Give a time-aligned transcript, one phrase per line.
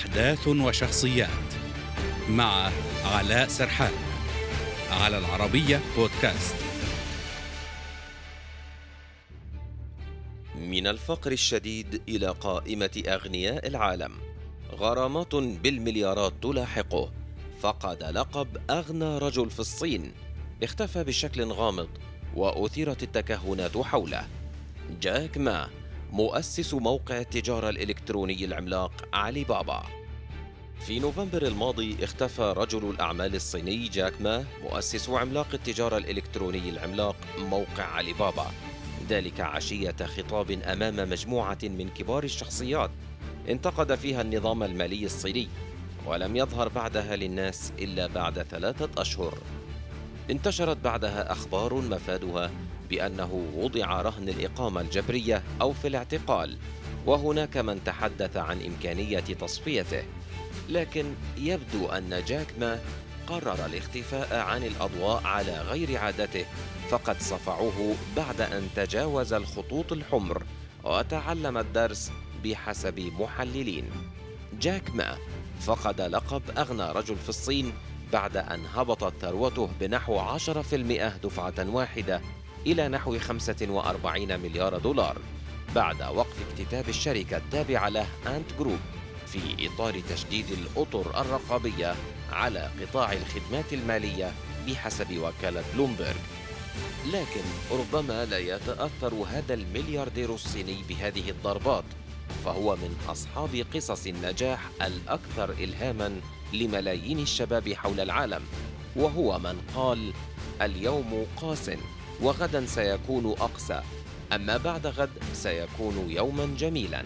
[0.00, 1.28] أحداث وشخصيات
[2.28, 2.70] مع
[3.04, 3.92] علاء سرحان
[4.90, 6.54] على العربية بودكاست.
[10.56, 14.12] من الفقر الشديد إلى قائمة أغنياء العالم
[14.72, 17.10] غرامات بالمليارات تلاحقه
[17.62, 20.12] فقد لقب أغنى رجل في الصين
[20.62, 21.88] اختفى بشكل غامض
[22.34, 24.26] وأثيرت التكهنات حوله.
[25.00, 25.68] جاك ما
[26.12, 29.82] مؤسس موقع التجارة الإلكتروني العملاق علي بابا.
[30.86, 37.84] في نوفمبر الماضي اختفى رجل الأعمال الصيني جاك ما مؤسس عملاق التجارة الإلكتروني العملاق موقع
[37.84, 38.46] علي بابا.
[39.08, 42.90] ذلك عشية خطاب أمام مجموعة من كبار الشخصيات
[43.48, 45.48] انتقد فيها النظام المالي الصيني
[46.06, 49.38] ولم يظهر بعدها للناس إلا بعد ثلاثة أشهر.
[50.30, 52.50] انتشرت بعدها أخبار مفادها
[52.90, 56.58] بأنه وضع رهن الإقامة الجبرية أو في الاعتقال
[57.06, 60.02] وهناك من تحدث عن إمكانية تصفيته.
[60.68, 62.80] لكن يبدو أن جاك ما
[63.26, 66.44] قرر الاختفاء عن الأضواء على غير عادته
[66.90, 70.42] فقد صفعوه بعد أن تجاوز الخطوط الحمر
[70.84, 72.12] وتعلم الدرس
[72.44, 73.84] بحسب محللين.
[74.60, 75.16] جاك ما
[75.60, 77.72] فقد لقب أغنى رجل في الصين
[78.12, 82.20] بعد أن هبطت ثروته بنحو 10% دفعة واحدة.
[82.66, 85.18] إلى نحو 45 مليار دولار
[85.74, 88.78] بعد وقف اكتتاب الشركة التابعة له أنت جروب
[89.26, 91.94] في إطار تشديد الأطر الرقابية
[92.32, 94.32] على قطاع الخدمات المالية
[94.68, 96.16] بحسب وكالة بلومبرج
[97.06, 101.84] لكن ربما لا يتأثر هذا الملياردير الصيني بهذه الضربات
[102.44, 106.20] فهو من أصحاب قصص النجاح الأكثر إلهاما
[106.52, 108.42] لملايين الشباب حول العالم
[108.96, 110.12] وهو من قال
[110.62, 111.70] اليوم قاس.
[112.22, 113.82] وغدا سيكون أقسى
[114.32, 117.04] أما بعد غد سيكون يوما جميلا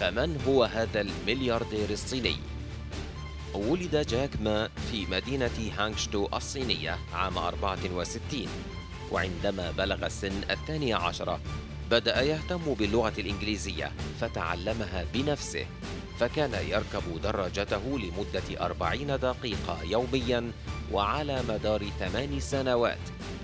[0.00, 2.36] فمن هو هذا الملياردير الصيني؟
[3.54, 8.46] ولد جاك ما في مدينة هانغشتو الصينية عام 64
[9.12, 11.40] وعندما بلغ السن الثاني عشر
[11.90, 15.66] بدأ يهتم باللغة الإنجليزية فتعلمها بنفسه
[16.20, 20.52] فكان يركب دراجته لمدة أربعين دقيقة يوميا
[20.92, 22.98] وعلى مدار ثمان سنوات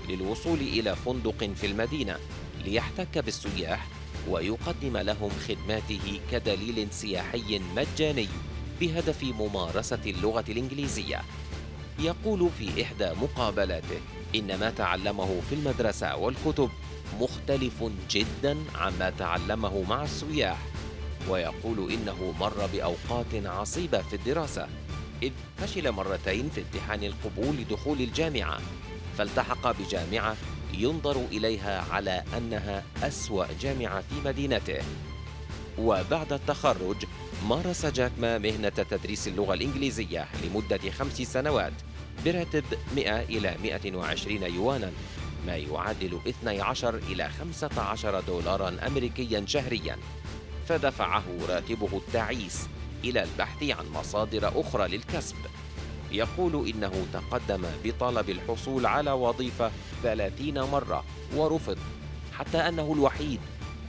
[0.09, 2.16] للوصول إلى فندق في المدينة
[2.65, 3.87] ليحتك بالسياح
[4.28, 8.28] ويقدم لهم خدماته كدليل سياحي مجاني
[8.81, 11.22] بهدف ممارسة اللغة الإنجليزية.
[11.99, 14.00] يقول في إحدى مقابلاته:
[14.34, 16.71] إن ما تعلمه في المدرسة والكتب
[17.21, 20.59] مختلف جدا عما تعلمه مع السياح.
[21.28, 24.69] ويقول إنه مر بأوقات عصيبة في الدراسة،
[25.25, 28.59] إذ فشل مرتين في امتحان القبول لدخول الجامعة،
[29.19, 30.37] فالتحق بجامعة
[30.75, 34.83] ينظر إليها على أنها أسوأ جامعة في مدينته.
[35.79, 36.97] وبعد التخرج
[37.49, 41.73] مارس جاك ما مهنة تدريس اللغة الإنجليزية لمدة خمس سنوات
[42.25, 42.65] براتب
[42.97, 44.93] 100 إلى 120 يوانا
[45.47, 49.99] ما يعادل 12 إلى 15 دولارا أمريكيا شهريا.
[50.69, 52.69] فدفعه راتبه التعيس
[53.05, 55.37] إلى البحث عن مصادر أخرى للكسب.
[56.13, 59.71] يقول إنه تقدم بطلب الحصول على وظيفة
[60.03, 61.05] ثلاثين مرة
[61.37, 61.79] ورفض
[62.33, 63.41] حتى أنه الوحيد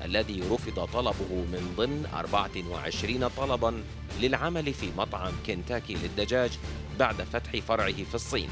[0.06, 3.84] الذي رفض طلبه من ضمن 24 طلبا
[4.22, 6.52] للعمل في مطعم كنتاكي للدجاج
[7.00, 8.50] بعد فتح فرعه في الصين.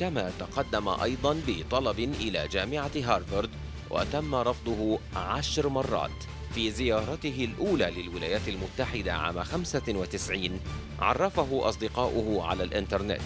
[0.00, 3.50] كما تقدم أيضا بطلب إلى جامعة هارفارد
[3.90, 6.24] وتم رفضه عشر مرات.
[6.54, 10.60] في زيارته الأولى للولايات المتحدة عام 95
[11.00, 13.20] عرفه أصدقاؤه على الإنترنت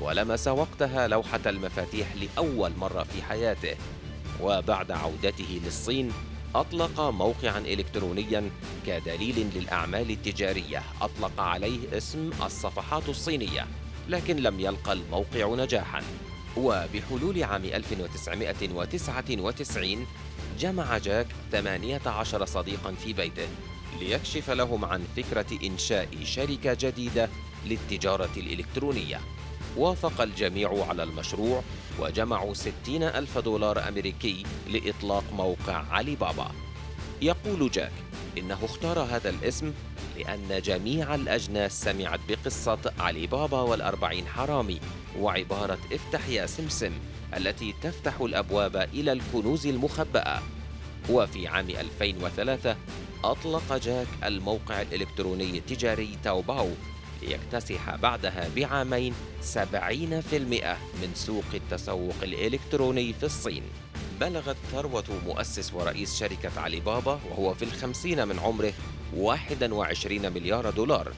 [0.00, 3.76] ولمس وقتها لوحة المفاتيح لأول مرة في حياته.
[4.40, 6.12] وبعد عودته للصين
[6.54, 8.50] أطلق موقعا إلكترونيا
[8.86, 10.82] كدليل للأعمال التجارية.
[11.00, 13.66] أطلق عليه اسم الصفحات الصينية
[14.08, 16.02] لكن لم يلقى الموقع نجاحا.
[16.56, 20.06] وبحلول عام 1999
[20.58, 23.48] جمع جاك 18 صديقا في بيته
[24.00, 27.28] ليكشف لهم عن فكرة إنشاء شركة جديدة
[27.66, 29.20] للتجارة الإلكترونية.
[29.76, 31.62] وافق الجميع على المشروع
[32.00, 36.50] وجمعوا 60 ألف دولار أمريكي لإطلاق موقع علي بابا.
[37.22, 37.92] يقول جاك
[38.38, 39.72] إنه اختار هذا الاسم
[40.16, 44.80] لأن جميع الأجناس سمعت بقصة علي بابا والأربعين حرامي
[45.18, 46.92] وعبارة افتح يا سمسم
[47.36, 50.42] التي تفتح الأبواب إلى الكنوز المخبأة.
[51.10, 52.76] وفي عام 2003
[53.24, 56.68] أطلق جاك الموقع الإلكتروني التجاري تاوباو
[57.22, 59.14] ليكتسح بعدها بعامين
[59.54, 59.56] 70%
[61.02, 63.62] من سوق التسوق الإلكتروني في الصين.
[64.22, 68.72] بلغت ثروة مؤسس ورئيس شركة علي بابا وهو في الخمسين من عمره
[69.16, 71.12] 21 مليار دولار.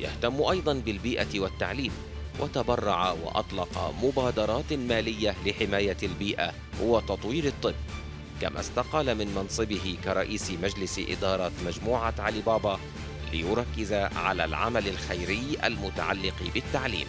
[0.00, 1.92] يهتم أيضا بالبيئة والتعليم
[2.40, 7.74] وتبرع وأطلق مبادرات مالية لحماية البيئة وتطوير الطب.
[8.40, 12.78] كما استقال من منصبه كرئيس مجلس إدارة مجموعة علي بابا
[13.32, 17.06] ليركز على العمل الخيري المتعلق بالتعليم.